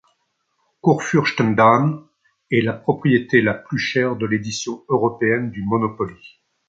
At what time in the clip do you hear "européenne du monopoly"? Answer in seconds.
4.89-6.17